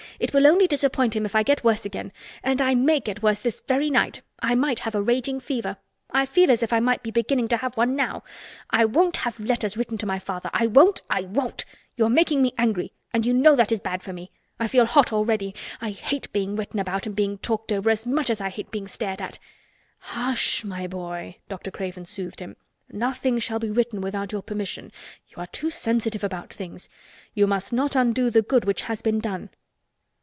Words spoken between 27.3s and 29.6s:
You must not undo the good which has been done."